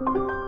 you. 0.00 0.39